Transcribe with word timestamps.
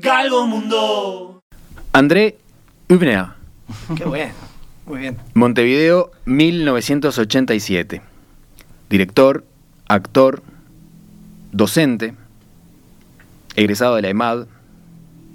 Galgo 0.00 0.46
Mundo. 0.46 1.42
André 1.92 2.38
Hübner, 2.88 3.26
Qué 3.96 4.04
bueno, 4.04 4.32
muy 4.86 4.98
bien. 5.00 5.18
Montevideo, 5.34 6.10
1987. 6.24 8.00
Director, 8.88 9.44
actor, 9.88 10.42
docente, 11.52 12.14
egresado 13.56 13.96
de 13.96 14.02
la 14.02 14.08
EMAD, 14.08 14.46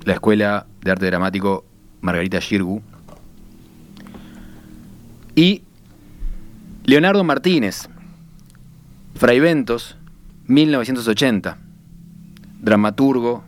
la 0.04 0.14
Escuela 0.14 0.66
de 0.82 0.92
Arte 0.92 1.06
Dramático 1.06 1.64
Margarita 2.02 2.40
Shirgu. 2.40 2.82
Y 5.36 5.62
Leonardo 6.86 7.24
Martínez, 7.24 7.88
Fray 9.16 9.40
Ventos, 9.40 9.96
1980. 10.48 11.58
Dramaturgo, 12.62 13.44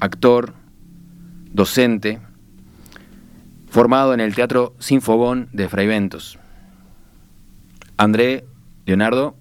actor, 0.00 0.54
docente, 1.50 2.20
formado 3.68 4.14
en 4.14 4.20
el 4.20 4.34
Teatro 4.34 4.74
Sinfogón 4.78 5.48
de 5.52 5.68
Fray 5.68 5.86
Ventos. 5.86 6.38
André, 7.96 8.44
Leonardo, 8.86 9.36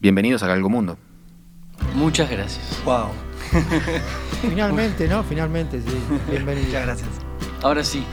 bienvenidos 0.00 0.42
a 0.42 0.46
Galgo 0.46 0.68
Mundo. 0.68 0.98
Muchas 1.94 2.30
gracias. 2.30 2.82
Wow, 2.84 3.08
Finalmente, 4.42 5.08
¿no? 5.08 5.22
Finalmente, 5.22 5.80
sí. 5.80 5.96
Bienvenido. 6.30 6.66
muchas 6.66 6.86
gracias. 6.86 7.08
Ahora 7.62 7.84
sí. 7.84 8.04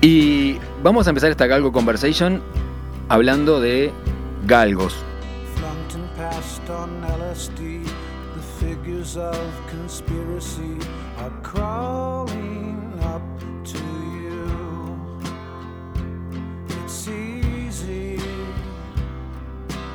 Y 0.00 0.58
vamos 0.82 1.06
a 1.06 1.10
empezar 1.10 1.30
esta 1.30 1.46
Galgo 1.46 1.72
Conversation 1.72 2.42
hablando 3.08 3.60
de 3.60 3.92
galgos. 4.46 4.96
Figures 9.00 9.16
of 9.16 9.66
conspiracy 9.66 10.76
are 11.18 11.30
crawling 11.42 12.98
up 13.02 13.22
to 13.64 13.78
you. 14.26 15.00
It's 16.84 17.08
easy 17.08 18.18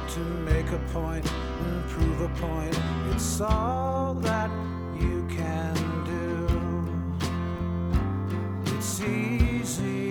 to 0.08 0.20
make 0.20 0.72
a 0.72 0.80
point 0.92 1.32
and 1.66 1.86
prove 1.90 2.22
a 2.22 2.30
point. 2.40 2.80
It's 3.12 3.42
all 3.42 4.16
that 4.22 4.50
you 5.00 5.24
can 5.30 5.76
do. 6.06 6.48
It's 8.76 9.02
easy. 9.02 10.05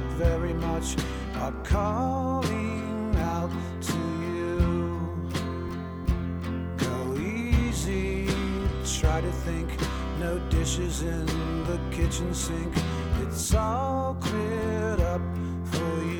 Not 0.00 0.12
very 0.12 0.54
much 0.54 0.96
are 1.36 1.52
calling 1.64 3.14
out 3.16 3.50
to 3.80 3.98
you. 4.26 5.30
Go 6.76 7.16
easy, 7.16 8.28
try 9.00 9.20
to 9.20 9.32
think. 9.32 9.68
No 10.18 10.38
dishes 10.50 11.02
in 11.02 11.26
the 11.64 11.78
kitchen 11.90 12.34
sink. 12.34 12.74
It's 13.22 13.54
all 13.54 14.16
cleared 14.20 15.00
up 15.00 15.22
for 15.64 16.04
you. 16.04 16.19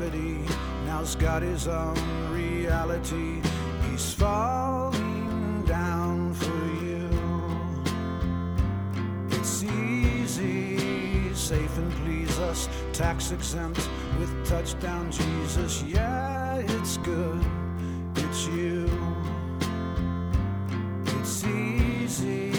Gravity 0.00 0.38
now's 0.86 1.14
got 1.14 1.42
his 1.42 1.68
own 1.68 1.96
reality. 2.32 3.40
He's 3.90 4.14
falling 4.14 5.64
down 5.66 6.32
for 6.34 6.66
you. 6.84 7.08
It's 9.30 9.62
easy, 9.62 11.34
safe 11.34 11.76
and 11.78 11.92
please 12.02 12.38
us, 12.38 12.68
tax 12.92 13.30
exempt 13.30 13.88
with 14.18 14.46
touchdown 14.46 15.10
Jesus. 15.12 15.82
Yeah, 15.82 16.56
it's 16.56 16.96
good, 16.98 17.44
it's 18.16 18.46
you. 18.46 18.88
It's 21.04 21.44
easy. 21.44 22.49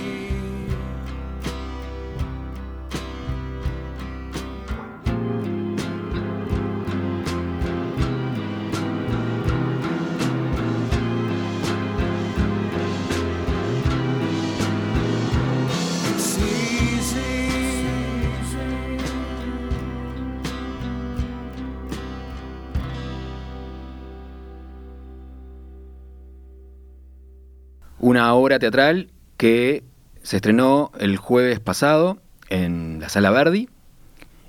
Una 28.02 28.34
obra 28.34 28.58
teatral 28.60 29.10
que 29.38 29.84
se 30.24 30.38
estrenó 30.38 30.92
el 31.00 31.18
jueves 31.18 31.60
pasado 31.60 32.18
en 32.50 33.00
la 33.00 33.10
Sala 33.10 33.30
Verdi 33.32 33.70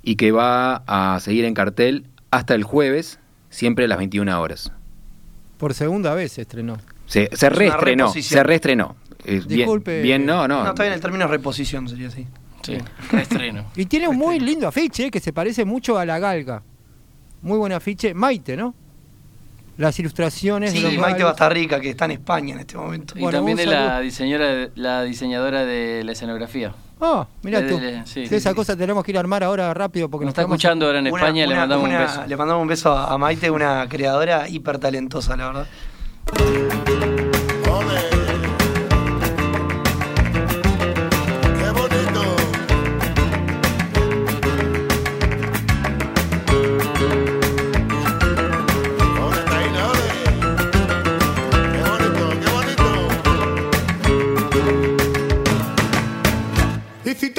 y 0.02 0.16
que 0.16 0.32
va 0.32 0.82
a 0.86 1.20
seguir 1.20 1.44
en 1.44 1.54
cartel 1.54 2.06
hasta 2.30 2.54
el 2.54 2.64
jueves, 2.64 3.18
siempre 3.50 3.84
a 3.84 3.88
las 3.88 3.98
21 3.98 4.40
horas. 4.40 4.72
Por 5.58 5.74
segunda 5.74 6.14
vez 6.14 6.32
se 6.32 6.42
estrenó. 6.42 6.78
Se, 7.06 7.28
reestrenó, 7.50 8.10
se 8.12 8.42
reestrenó. 8.42 8.96
eh, 9.24 9.34
bien- 9.46 9.48
Disculpe. 9.48 10.00
Bien, 10.02 10.24
no, 10.26 10.48
no. 10.48 10.64
No, 10.64 10.70
está 10.70 10.82
bien, 10.84 10.94
el 10.94 11.00
término 11.00 11.26
reposición, 11.28 11.88
sería 11.88 12.08
así. 12.08 12.26
Sí, 12.62 12.78
reestreno. 13.10 13.66
Y 13.76 13.84
tiene 13.86 14.08
un 14.08 14.16
muy 14.16 14.40
lindo 14.40 14.66
afiche 14.66 15.06
eh, 15.06 15.10
que 15.10 15.20
se 15.20 15.32
parece 15.32 15.64
mucho 15.64 15.98
a 15.98 16.06
la 16.06 16.18
galga. 16.18 16.62
Muy 17.42 17.58
buen 17.58 17.72
afiche. 17.72 18.14
Maite, 18.14 18.56
¿no? 18.56 18.74
Las 19.78 19.98
ilustraciones 19.98 20.72
de 20.74 20.78
Sí, 20.80 20.84
los 20.84 20.94
Maite. 20.98 21.24
Bastarrica, 21.24 21.80
que 21.80 21.90
está 21.90 22.04
en 22.04 22.12
España 22.12 22.54
en 22.54 22.60
este 22.60 22.76
momento. 22.76 23.14
Y 23.16 23.20
Bueno, 23.22 23.38
también 23.38 23.58
es 23.58 23.66
la 23.66 24.00
diseñadora, 24.00 24.68
la 24.74 25.02
diseñadora 25.02 25.64
de 25.64 26.02
la 26.04 26.12
escenografía. 26.12 26.72
Ah, 27.00 27.26
mirá 27.42 27.60
De- 27.62 27.68
tú. 27.68 27.78
de- 27.80 28.02
sí, 28.04 28.22
Sí, 28.22 28.26
sí, 28.28 28.34
esa 28.36 28.50
sí. 28.50 28.56
cosa 28.56 28.76
tenemos 28.76 29.02
que 29.02 29.10
ir 29.10 29.16
a 29.16 29.20
armar 29.20 29.42
ahora 29.42 29.72
rápido 29.74 30.08
porque 30.08 30.24
Nos 30.26 30.30
nos 30.34 30.38
está 30.38 30.42
escuchando 30.42 30.86
ahora 30.86 30.98
en 31.00 31.08
Una- 31.08 31.16
España, 31.20 31.46
le 31.46 31.52
una- 31.52 31.60
mandamos 31.62 31.88
una- 31.88 31.98
un 32.00 32.06
beso. 32.06 32.24
Le 32.28 32.36
mandamos 32.36 32.62
un 32.62 32.68
beso 32.68 32.92
a 32.92 33.12
a 33.12 33.18
Maite, 33.18 33.50
una 33.50 33.88
creadora 33.88 34.48
hiper 34.48 34.78
talentosa, 34.78 35.36
la 35.36 35.46
verdad. 35.46 37.11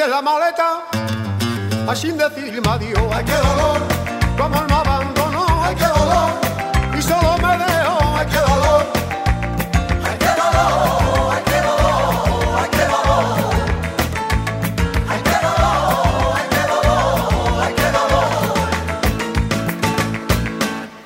La 0.10 0.22
maleta, 0.22 0.84
así 1.88 2.08
sin 2.08 2.18
decirme 2.18 2.70
adiós. 2.70 3.02
Ay, 3.12 3.24
qué 3.26 3.34
dolor, 3.36 3.80
como 4.38 4.60
él 4.60 4.66
me 4.68 4.74
abandonó. 4.76 5.46
Ay, 5.64 5.76
qué 5.76 5.86
dolor, 5.86 6.30
y 6.96 7.02
solo 7.02 7.38
me 7.38 7.58
dejó. 7.58 7.98
Ay, 8.18 8.28
qué 8.28 8.40
dolor. 8.40 8.86
Ay, 10.06 10.18
qué 10.20 10.28
dolor, 10.42 11.34
ay, 11.34 11.42
qué 11.46 11.62
dolor, 11.62 12.60
ay, 12.60 12.70
qué 12.70 12.86
dolor. 12.86 13.26
Ay, 15.10 15.22
qué 15.24 15.38
dolor, 15.42 16.36
ay, 17.64 17.74
qué 17.76 17.88
dolor. 17.98 18.28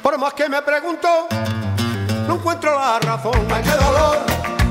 Por 0.02 0.18
más 0.18 0.34
que 0.34 0.50
me 0.50 0.62
pregunto, 0.64 1.28
no 2.28 2.34
encuentro 2.36 2.78
la 2.78 3.00
razón. 3.00 3.48
Ay, 3.54 3.64
qué 3.64 3.72
dolor, 3.72 4.18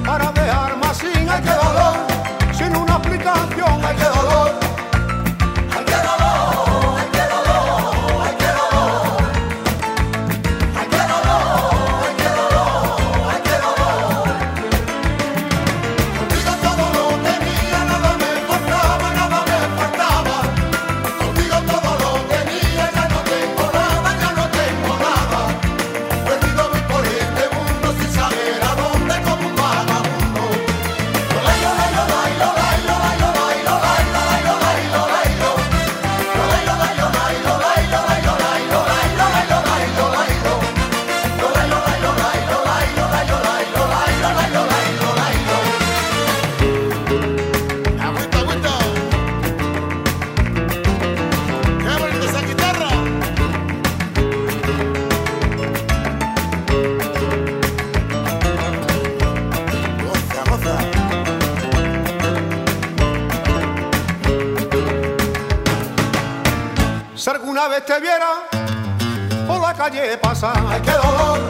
para 0.04 0.32
dejarme 0.32 0.86
así. 0.88 1.12
Ay, 1.30 1.42
qué 1.42 1.52
dolor, 1.52 1.96
vez 67.76 67.84
te 67.84 68.00
viera 68.00 68.48
por 69.46 69.60
la 69.60 69.74
calle 69.74 70.16
pasar, 70.18 70.56
ay 70.68 70.80
qué 70.80 70.92
dolor, 70.92 71.40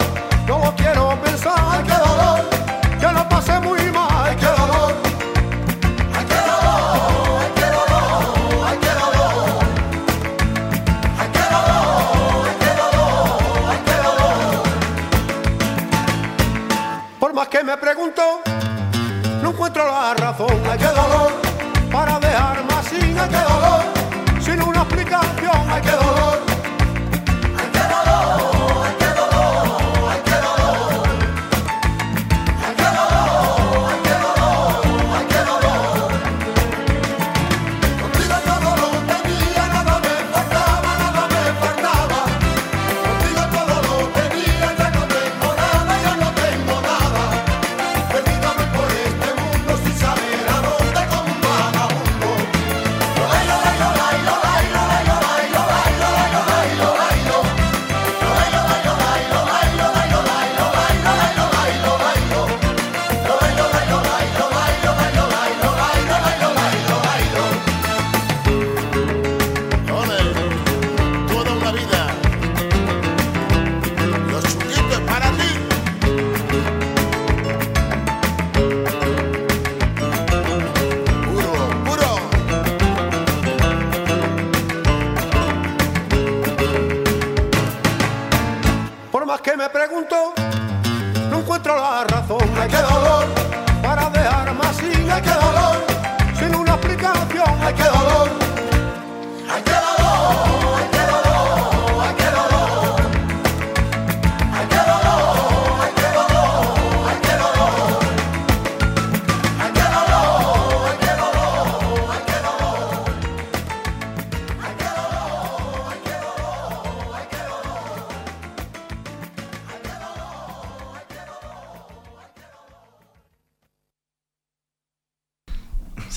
no 0.46 0.58
lo 0.58 0.74
quiero 0.74 1.16
pensar, 1.22 1.54
ay 1.70 1.84
qué 1.84 1.94
dolor, 1.94 2.40
que 3.00 3.12
lo 3.12 3.28
pasé 3.28 3.60
muy 3.60 3.80
mal, 3.92 4.08
ay 4.24 4.36
qué 4.36 4.46
dolor, 4.46 4.94
ay 6.16 6.24
qué 6.30 6.40
dolor, 6.50 7.40
ay 7.42 7.50
qué 7.54 7.66
dolor, 7.76 8.24
ay 8.66 8.78
qué 8.82 8.92
dolor, 9.02 9.62
ay 11.20 11.28
qué 11.32 11.44
dolor, 11.54 12.46
ay 12.48 12.56
qué 12.60 12.70
dolor, 12.82 13.70
ay 13.70 13.78
qué 13.86 13.96
dolor. 14.06 14.62
Por 17.20 17.34
más 17.34 17.48
que 17.48 17.62
me 17.62 17.76
pregunto, 17.76 18.22
no 19.42 19.50
encuentro 19.50 19.86
la 19.86 20.14
razón, 20.14 20.60
ay 20.70 20.78
qué 20.78 20.86
dolor, 20.86 21.45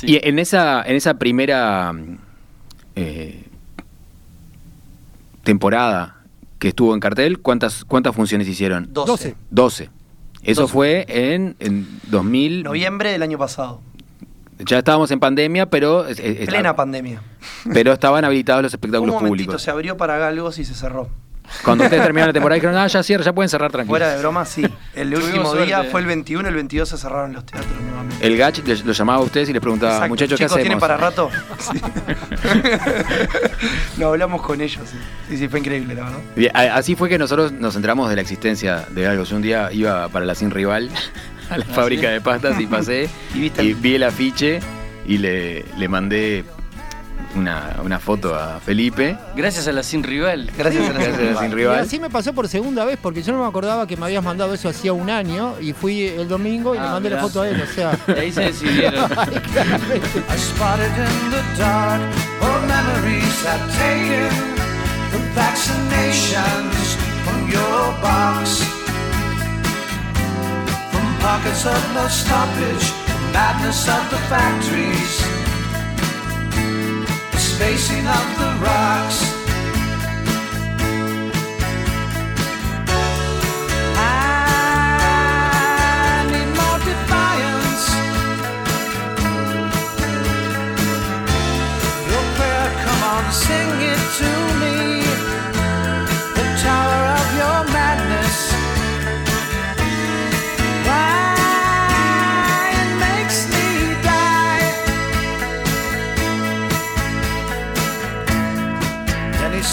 Y 0.09 0.19
en 0.27 0.39
esa, 0.39 0.81
en 0.81 0.95
esa 0.95 1.19
primera 1.19 1.93
eh, 2.95 3.43
temporada 5.43 6.15
que 6.57 6.69
estuvo 6.69 6.95
en 6.95 6.99
cartel, 6.99 7.37
¿cuántas, 7.37 7.85
cuántas 7.85 8.15
funciones 8.15 8.47
hicieron? 8.47 8.91
12. 8.91 9.11
12. 9.11 9.35
12. 9.51 9.89
Eso 10.41 10.61
12. 10.61 10.73
fue 10.73 11.05
en, 11.09 11.55
en 11.59 11.87
2000. 12.07 12.63
Noviembre 12.63 13.11
del 13.11 13.21
año 13.21 13.37
pasado. 13.37 13.81
Ya 14.57 14.79
estábamos 14.79 15.11
en 15.11 15.19
pandemia, 15.19 15.69
pero, 15.69 16.07
Plena 16.47 16.75
pandemia. 16.75 17.21
pero 17.71 17.93
estaban 17.93 18.25
habilitados 18.25 18.63
los 18.63 18.73
espectáculos 18.73 19.13
Un 19.13 19.21
momentito, 19.21 19.45
públicos. 19.45 19.61
se 19.61 19.69
abrió 19.69 19.95
para 19.95 20.17
galgos 20.17 20.57
y 20.57 20.65
se 20.65 20.73
cerró. 20.73 21.07
Cuando 21.63 21.83
ustedes 21.83 22.03
terminaron 22.03 22.29
la 22.29 22.33
temporada 22.33 22.55
dijeron, 22.55 22.77
ah, 22.77 22.87
ya 22.87 23.01
cierra, 23.03 23.23
ya 23.23 23.33
pueden 23.33 23.49
cerrar 23.49 23.71
tranquilos. 23.71 23.89
Fuera 23.91 24.09
de 24.13 24.19
broma, 24.19 24.45
sí. 24.45 24.65
El 24.95 25.13
último 25.15 25.53
día 25.55 25.75
suerte. 25.77 25.91
fue 25.91 26.01
el 26.01 26.07
21, 26.07 26.47
el 26.47 26.55
22 26.55 26.89
se 26.89 26.97
cerraron 26.97 27.33
los 27.33 27.45
teatros 27.45 27.79
nuevamente. 27.81 28.25
El 28.25 28.37
Gach 28.37 28.57
les- 28.65 28.85
lo 28.85 28.93
llamaba 28.93 29.19
a 29.19 29.23
ustedes 29.23 29.49
y 29.49 29.53
les 29.53 29.61
preguntaba, 29.61 29.93
Exacto. 29.93 30.09
muchachos, 30.09 30.37
¿qué 30.37 30.45
hacemos? 30.45 30.61
¿tienen 30.61 30.79
para 30.79 30.97
rato? 30.97 31.29
Sí. 31.59 31.79
Lo 33.97 34.07
hablamos 34.09 34.41
con 34.41 34.61
ellos, 34.61 34.81
sí. 34.89 34.97
Sí, 35.29 35.37
sí, 35.37 35.47
fue 35.47 35.59
increíble, 35.59 35.93
la 35.95 36.03
verdad. 36.05 36.19
Bien, 36.35 36.51
Así 36.55 36.95
fue 36.95 37.09
que 37.09 37.17
nosotros 37.17 37.51
nos 37.51 37.75
enteramos 37.75 38.09
de 38.09 38.15
la 38.15 38.21
existencia 38.21 38.85
de 38.89 39.07
algo. 39.07 39.23
Yo 39.23 39.35
un 39.35 39.41
día 39.41 39.69
iba 39.71 40.07
para 40.09 40.25
la 40.25 40.35
Sin 40.35 40.51
Rival 40.51 40.89
a 41.49 41.57
la 41.57 41.65
¿Ah, 41.69 41.73
fábrica 41.73 42.07
sí? 42.07 42.13
de 42.13 42.21
pastas 42.21 42.59
y 42.59 42.67
pasé 42.67 43.09
Y 43.35 43.39
viste 43.41 43.63
y 43.63 43.69
el- 43.69 43.75
vi 43.75 43.95
el 43.95 44.03
afiche 44.03 44.59
y 45.05 45.17
le, 45.17 45.65
le 45.77 45.87
mandé 45.87 46.45
una, 47.35 47.75
una 47.83 47.99
foto 47.99 48.33
a 48.35 48.59
Felipe. 48.59 49.17
Gracias 49.35 49.67
a 49.67 49.71
la 49.71 49.83
Sin 49.83 50.03
Rival. 50.03 50.51
Gracias 50.57 50.89
a 50.89 50.93
la 50.93 50.99
Gracias 50.99 51.19
a 51.19 51.33
la 51.33 51.39
Sin 51.41 51.51
Y 51.51 51.53
Rival. 51.55 51.79
así 51.79 51.99
me 51.99 52.09
pasó 52.09 52.33
por 52.33 52.47
segunda 52.47 52.85
vez, 52.85 52.97
porque 53.01 53.21
yo 53.21 53.31
no 53.33 53.39
me 53.43 53.47
acordaba 53.47 53.85
que 53.87 53.95
me 53.97 54.05
habías 54.05 54.23
mandado 54.23 54.53
eso 54.53 54.69
hacía 54.69 54.93
un 54.93 55.09
año 55.09 55.55
y 55.61 55.73
fui 55.73 56.03
el 56.07 56.27
domingo 56.27 56.73
y 56.75 56.79
le 56.79 56.85
Ah, 56.85 56.91
mandé 56.91 57.09
la 57.09 57.17
mirá. 57.17 57.27
foto 57.27 57.41
a 57.43 57.49
él, 57.49 57.61
o 57.61 57.67
sea. 57.73 57.97
Y 58.07 58.11
ahí 58.19 58.31
se 58.31 58.41
decidieron. 58.41 59.05
I 59.11 60.37
spotted 60.37 60.91
in 60.97 61.31
the 61.31 61.43
dark 61.57 62.01
all 62.41 62.61
memories 62.67 63.45
I've 63.45 63.69
taken 63.77 64.29
the 65.11 65.19
vaccinations 65.35 66.95
from 67.25 67.49
your 67.51 67.93
box 68.01 68.63
from 70.91 71.07
pockets 71.21 71.65
of 71.65 71.93
no 71.93 72.07
stoppage 72.07 72.91
madness 73.33 73.87
of 73.87 74.09
the 74.09 74.17
factories 74.29 75.21
the 77.59 77.65
spacing 77.65 78.07
of 78.07 78.37
the 78.37 78.63
rocks 78.63 79.38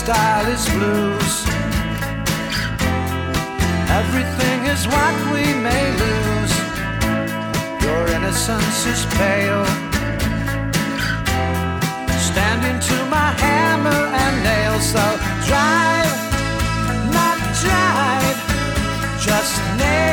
Is 0.07 0.69
blues. 0.71 1.45
Everything 3.91 4.67
is 4.67 4.87
what 4.87 5.17
we 5.33 5.43
may 5.67 5.85
lose. 6.05 6.55
Your 7.83 8.07
innocence 8.15 8.87
is 8.87 9.05
pale 9.17 9.67
standing 12.21 12.79
to 12.79 13.05
my 13.07 13.33
hammer 13.43 14.03
and 14.23 14.35
nails. 14.45 14.87
So 14.93 15.05
drive, 15.49 16.15
not 17.13 17.39
drive, 17.65 18.39
just 19.19 19.61
nail 19.77 20.06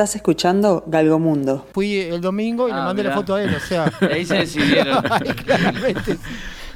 Estás 0.00 0.16
escuchando 0.16 0.82
Galgomundo. 0.86 1.66
Fui 1.74 1.96
el 1.96 2.22
domingo 2.22 2.66
y 2.70 2.72
le 2.72 2.78
Ah, 2.78 2.84
mandé 2.84 3.02
la 3.02 3.12
foto 3.14 3.34
a 3.34 3.42
él, 3.42 3.54
o 3.54 3.60
sea. 3.60 3.92
Ahí 4.10 4.24
se 4.24 4.34
decidieron. 4.38 5.04
Ay, 5.10 5.28
claramente. 5.34 6.16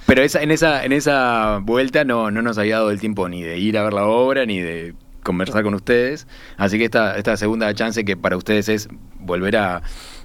Pero 0.05 0.21
esa, 0.23 0.43
en, 0.43 0.51
esa, 0.51 0.85
en 0.85 0.93
esa 0.93 1.61
vuelta 1.63 2.05
no, 2.05 2.31
no 2.31 2.43
nos 2.43 2.59
había 2.59 2.75
dado 2.77 2.91
el 2.91 3.01
tiempo 3.01 3.27
ni 3.31 3.43
de 3.43 3.57
ir 3.57 3.79
a 3.79 3.83
ver 3.83 3.95
la 3.95 4.05
obra 4.05 4.45
ni 4.45 4.61
de 4.61 4.95
conversar 5.23 5.63
con 5.65 5.73
ustedes. 5.73 6.27
Así 6.59 6.77
que 6.77 6.85
esta, 6.85 7.17
esta 7.17 7.39
segunda 7.39 7.73
chance 7.73 8.05
que 8.05 8.15
para 8.15 8.37
ustedes 8.37 8.69
es 8.69 8.89
volver 9.21 9.57
a, 9.57 9.77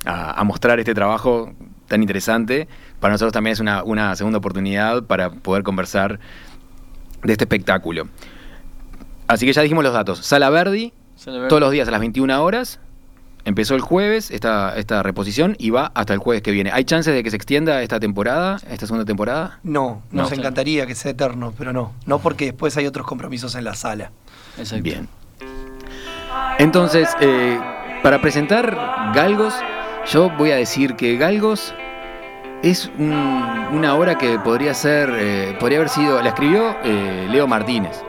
a- 0.03 0.37
a 0.37 0.43
mostrar 0.43 0.77
este 0.79 0.93
trabajo 0.93 1.53
tan 1.87 2.01
interesante, 2.01 2.67
para 2.99 3.13
nosotros 3.13 3.31
también 3.31 3.53
es 3.53 3.61
una, 3.61 3.81
una 3.81 4.13
segunda 4.17 4.39
oportunidad 4.39 5.03
para 5.03 5.29
poder 5.31 5.63
conversar 5.63 6.19
de 7.23 7.31
este 7.31 7.45
espectáculo. 7.45 8.09
Así 9.27 9.45
que 9.45 9.53
ya 9.53 9.61
dijimos 9.61 9.85
los 9.85 9.93
datos. 9.93 10.19
Sala 10.19 10.49
Verdi, 10.49 10.91
Sala 11.15 11.37
Verdi. 11.37 11.47
todos 11.47 11.61
los 11.61 11.71
días 11.71 11.87
a 11.87 11.91
las 11.91 12.01
21 12.01 12.43
horas. 12.43 12.81
Empezó 13.45 13.73
el 13.75 13.81
jueves 13.81 14.31
esta, 14.31 14.75
esta 14.77 15.01
reposición 15.01 15.55
y 15.57 15.69
va 15.71 15.91
hasta 15.95 16.13
el 16.13 16.19
jueves 16.19 16.41
que 16.43 16.51
viene. 16.51 16.71
¿Hay 16.73 16.83
chances 16.83 17.13
de 17.13 17.23
que 17.23 17.29
se 17.29 17.35
extienda 17.37 17.81
esta 17.81 17.99
temporada, 17.99 18.57
esta 18.69 18.85
segunda 18.85 19.05
temporada? 19.05 19.59
No, 19.63 20.01
nos 20.11 20.29
No. 20.31 20.37
encantaría 20.37 20.85
que 20.85 20.93
sea 20.93 21.11
eterno, 21.11 21.53
pero 21.57 21.71
no. 21.73 21.93
No 22.05 22.19
porque 22.19 22.45
después 22.45 22.75
hay 22.77 22.85
otros 22.85 23.07
compromisos 23.07 23.55
en 23.55 23.63
la 23.63 23.73
sala. 23.75 24.11
Exacto. 24.57 24.83
Bien. 24.83 25.07
Entonces, 26.57 27.09
eh, 27.21 27.59
para 28.03 28.21
presentar 28.21 29.11
Galgos, 29.15 29.55
yo 30.11 30.29
voy 30.37 30.51
a 30.51 30.55
decir 30.57 30.95
que 30.95 31.15
Galgos 31.17 31.73
es 32.61 32.91
un- 32.99 33.13
una 33.71 33.95
obra 33.95 34.17
que 34.17 34.37
podría 34.39 34.73
ser, 34.73 35.09
eh, 35.17 35.55
podría 35.59 35.77
haber 35.79 35.89
sido, 35.89 36.21
la 36.21 36.29
escribió 36.29 36.75
eh, 36.83 37.27
Leo 37.29 37.47
Martínez, 37.47 38.03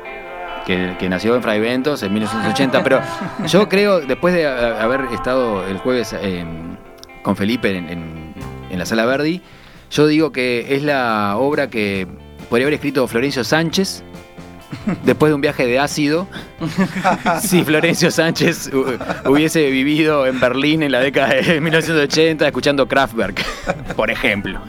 que, 0.66 0.96
que 0.98 1.08
nació 1.08 1.34
en 1.36 1.42
Fray 1.42 1.60
Ventos 1.60 2.02
en 2.02 2.12
1980, 2.12 2.82
pero 2.82 3.00
yo 3.46 3.68
creo, 3.68 4.00
después 4.00 4.34
de 4.34 4.46
haber 4.46 5.02
estado 5.12 5.66
el 5.66 5.78
jueves 5.78 6.14
eh, 6.20 6.44
con 7.22 7.36
Felipe 7.36 7.76
en, 7.76 7.88
en- 7.88 8.34
en 8.70 8.78
la 8.78 8.86
Sala 8.86 9.04
Verdi, 9.04 9.42
yo 9.90 10.06
digo 10.06 10.30
que 10.32 10.76
es 10.76 10.82
la 10.82 11.34
obra 11.36 11.68
que 11.68 12.06
podría 12.48 12.66
haber 12.66 12.74
escrito 12.74 13.06
Florencio 13.08 13.42
Sánchez, 13.42 14.04
después 15.02 15.30
de 15.30 15.34
un 15.34 15.40
viaje 15.40 15.66
de 15.66 15.80
ácido, 15.80 16.28
si 17.42 17.64
Florencio 17.64 18.10
Sánchez 18.12 18.72
hu- 18.72 18.96
hubiese 19.28 19.68
vivido 19.70 20.26
en 20.26 20.38
Berlín 20.38 20.82
en 20.84 20.92
la 20.92 21.00
década 21.00 21.34
de 21.34 21.60
1980 21.60 22.46
escuchando 22.46 22.86
Kraftwerk, 22.86 23.44
por 23.96 24.10
ejemplo. 24.10 24.60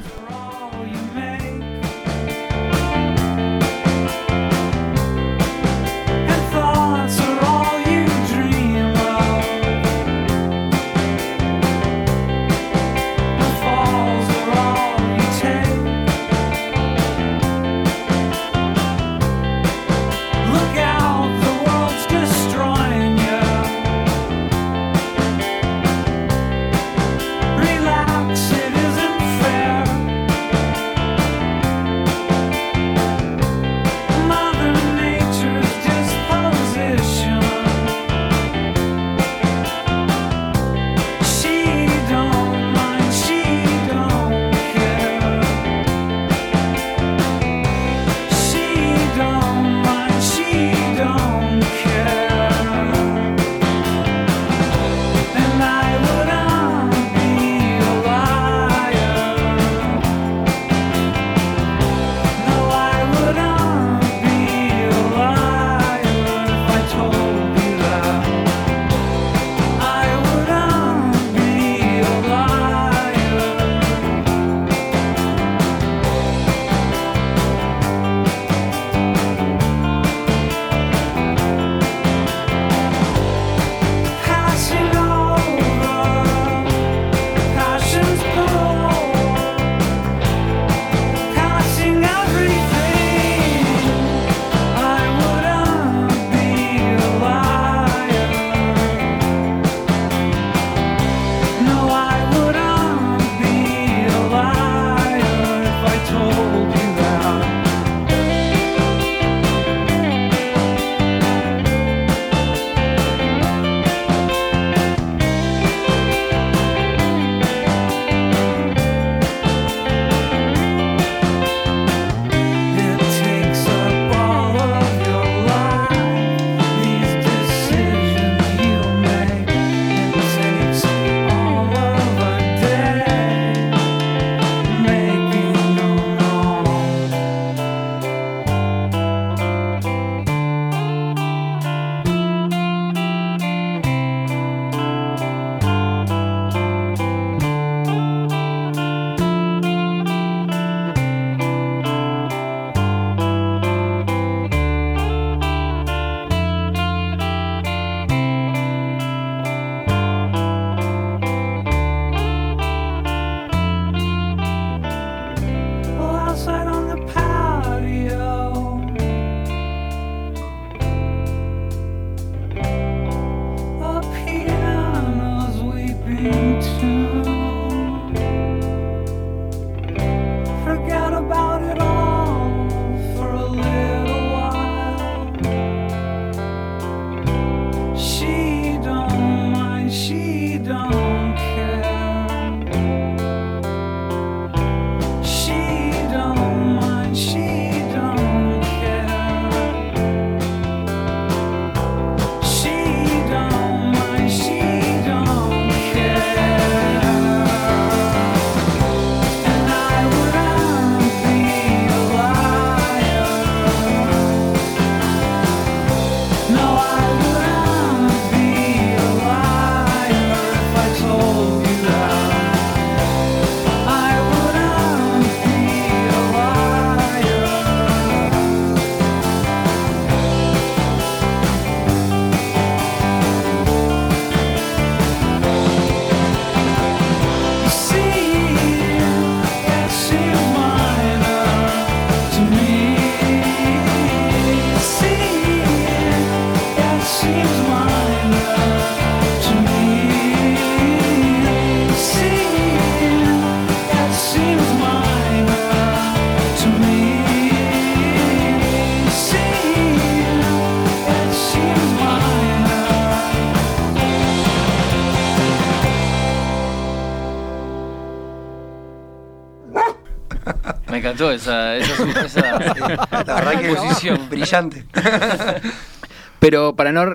Encantó 271.26 271.32
esa, 271.32 271.78
esa, 271.78 272.26
esa, 272.26 273.60
que 273.62 273.70
posición. 273.76 274.30
brillante. 274.30 274.86
Pero 276.40 276.76
para, 276.76 276.92
no, 276.92 277.06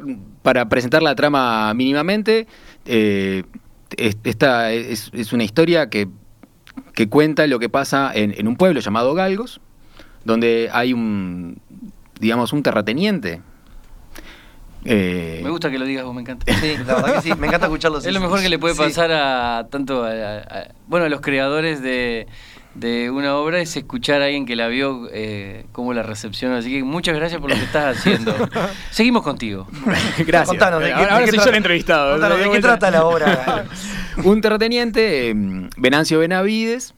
para 0.42 0.68
presentar 0.68 1.02
la 1.02 1.14
trama 1.16 1.72
mínimamente, 1.74 2.46
eh, 2.84 3.42
es- 3.96 4.16
esta 4.24 4.72
es, 4.72 5.10
es 5.12 5.32
una 5.32 5.42
historia 5.44 5.90
que, 5.90 6.08
que 6.94 7.08
cuenta 7.08 7.46
lo 7.46 7.58
que 7.58 7.68
pasa 7.68 8.12
en, 8.14 8.34
en 8.38 8.46
un 8.46 8.56
pueblo 8.56 8.80
llamado 8.80 9.14
Galgos, 9.14 9.60
donde 10.24 10.68
hay 10.72 10.92
un, 10.92 11.58
digamos, 12.20 12.52
un 12.52 12.62
terrateniente. 12.62 13.40
Eh, 14.84 15.40
Me 15.42 15.50
gusta 15.50 15.68
que 15.72 15.78
lo 15.80 15.84
digas 15.84 16.04
vos, 16.04 16.14
me 16.14 16.20
encanta. 16.20 16.46
Sí, 16.60 16.76
la 16.86 16.94
verdad 16.94 17.14
que 17.16 17.22
sí. 17.22 17.32
Me 17.36 17.48
encanta 17.48 17.66
escucharlo. 17.66 17.98
Es 18.04 18.12
lo 18.12 18.20
mejor 18.20 18.40
que 18.40 18.48
le 18.48 18.58
puede 18.60 18.74
Sí. 18.74 18.80
pasar 18.82 19.10
a 19.10 19.66
tanto 19.68 20.04
a, 20.04 20.10
a- 20.10 20.38
a- 20.38 20.68
bueno 20.86 21.06
a 21.06 21.08
los 21.08 21.20
creadores 21.20 21.82
de, 21.82 22.28
de 22.78 23.10
una 23.10 23.36
obra 23.36 23.60
es 23.60 23.76
escuchar 23.76 24.20
a 24.22 24.26
alguien 24.26 24.44
que 24.46 24.54
la 24.56 24.68
vio 24.68 25.08
eh, 25.12 25.66
cómo 25.72 25.92
la 25.94 26.02
recepciona. 26.02 26.58
Así 26.58 26.70
que 26.70 26.84
muchas 26.84 27.14
gracias 27.16 27.40
por 27.40 27.50
lo 27.50 27.56
que 27.56 27.62
estás 27.64 27.96
haciendo. 27.98 28.34
Seguimos 28.90 29.22
contigo. 29.22 29.66
Gracias. 30.18 30.48
Contanos, 30.48 30.80
¿de 30.80 30.86
qué, 30.88 30.92
Ahora- 30.92 31.14
ahora 31.14 31.26
soy 31.26 31.38
yo 31.38 31.44
el 31.50 31.54
entrevistado. 31.54 32.12
Contanos, 32.12 32.38
¿de 32.40 32.50
qué 32.50 32.60
trata 32.60 32.90
la 32.90 33.04
obra? 33.06 33.64
un 34.24 34.40
terrateniente, 34.40 35.30
eh, 35.30 35.34
Venancio 35.76 36.18
Benavides, 36.18 36.94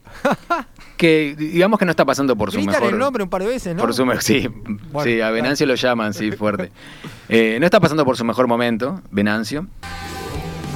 que 0.97 1.35
digamos 1.39 1.79
que 1.79 1.85
no 1.85 1.91
está 1.93 2.05
pasando 2.05 2.35
por 2.37 2.51
su 2.53 2.61
mejor... 2.61 2.93
el 2.93 2.99
nombre 2.99 3.23
un 3.23 3.31
par 3.31 3.43
de 3.43 3.49
veces, 3.49 3.75
¿no? 3.75 3.81
Por 3.81 3.95
su 3.95 4.05
me- 4.05 4.21
sí, 4.21 4.49
Bueno, 4.93 5.11
sí, 5.11 5.21
a 5.21 5.31
Venancio 5.31 5.67
lo 5.67 5.75
llaman, 5.77 6.13
sí, 6.15 6.33
fuerte. 6.33 6.71
Eh, 7.29 7.59
no 7.61 7.67
está 7.67 7.79
pasando 7.81 8.05
por 8.05 8.17
su 8.17 8.25
mejor 8.25 8.47
momento, 8.49 9.01
Venancio. 9.11 9.67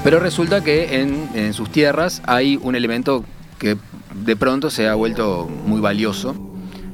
Pero 0.05 0.19
resulta 0.21 0.63
que 0.65 1.01
en, 1.01 1.29
en 1.35 1.53
sus 1.55 1.71
tierras 1.71 2.23
hay 2.27 2.59
un 2.61 2.75
elemento 2.75 3.25
que 3.59 3.77
de 4.15 4.37
pronto 4.37 4.71
se 4.71 4.89
ha 4.89 4.95
vuelto 4.95 5.49
muy 5.67 5.81
valioso 5.81 6.35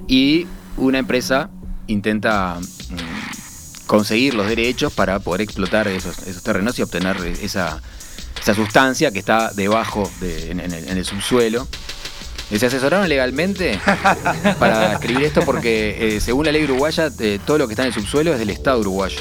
y 0.07 0.47
una 0.77 0.99
empresa 0.99 1.51
intenta 1.87 2.59
mm, 2.61 3.87
conseguir 3.87 4.35
los 4.35 4.47
derechos 4.49 4.93
para 4.93 5.19
poder 5.19 5.41
explotar 5.43 5.89
esos, 5.89 6.19
esos 6.27 6.43
terrenos 6.43 6.79
y 6.79 6.83
obtener 6.83 7.17
esa, 7.43 7.81
esa 8.41 8.55
sustancia 8.55 9.11
que 9.11 9.19
está 9.19 9.51
debajo, 9.53 10.11
de- 10.21 10.51
en, 10.53 10.61
en 10.61 10.73
el, 10.73 10.89
en 10.89 10.97
el 10.99 11.05
subsuelo. 11.05 11.67
¿Se 12.57 12.65
asesoraron 12.65 13.07
legalmente 13.11 13.79
para 14.59 14.95
escribir 14.95 15.25
esto? 15.25 15.43
Porque 15.43 16.17
eh, 16.17 16.21
según 16.21 16.47
la 16.47 16.53
ley 16.53 16.65
uruguaya, 16.65 17.11
eh, 17.21 17.39
todo 17.45 17.59
lo 17.59 17.67
que 17.69 17.75
está 17.75 17.83
en 17.83 17.89
el 17.89 17.95
subsuelo 17.95 18.33
es 18.33 18.39
del 18.39 18.49
Estado 18.49 18.81
uruguayo. 18.81 19.19